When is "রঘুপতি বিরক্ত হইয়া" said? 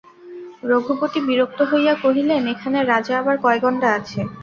0.63-1.93